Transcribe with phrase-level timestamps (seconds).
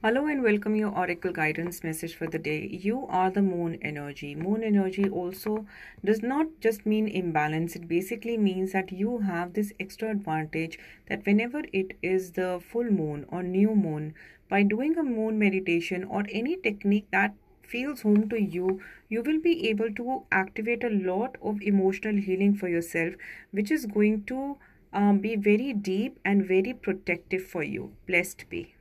[0.00, 2.68] Hello and welcome your oracle guidance message for the day.
[2.70, 4.36] You are the moon energy.
[4.36, 5.66] Moon energy also
[6.04, 7.74] does not just mean imbalance.
[7.74, 12.84] It basically means that you have this extra advantage that whenever it is the full
[12.84, 14.14] moon or new moon,
[14.48, 19.40] by doing a moon meditation or any technique that feels home to you, you will
[19.40, 23.14] be able to activate a lot of emotional healing for yourself,
[23.50, 24.58] which is going to
[24.92, 27.94] um, be very deep and very protective for you.
[28.06, 28.76] Blessed be.